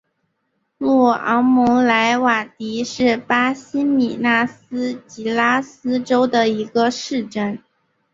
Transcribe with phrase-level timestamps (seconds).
[0.79, 7.59] 若昂蒙莱瓦迪是巴西米纳斯吉拉斯州的一个市镇。